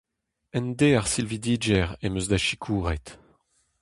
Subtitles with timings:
[0.57, 3.07] En deiz ar silvidigezh em eus da sikouret.